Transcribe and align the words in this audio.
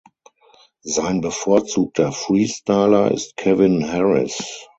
Sein 0.83 1.21
bevorzugter 1.21 2.11
Freestyler 2.11 3.11
ist 3.11 3.37
Kevin 3.37 3.85
Harris. 3.93 4.67